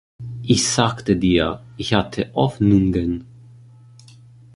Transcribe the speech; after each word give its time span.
Ich 0.41 0.67
sagte 0.67 1.15
Dir, 1.15 1.61
ich 1.77 1.93
hatte 1.93 2.31
Hoffnungen. 2.33 3.27